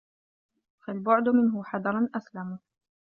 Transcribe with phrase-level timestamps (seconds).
[0.87, 2.59] فَالْبُعْدُ مِنْهُ حَذَرًا أَسْلَمُ